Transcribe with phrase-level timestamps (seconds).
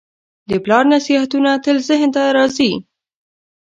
[0.49, 2.71] د پلار نصیحتونه تل ذهن ته راځي.